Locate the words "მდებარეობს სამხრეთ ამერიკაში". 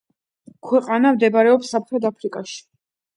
1.17-2.57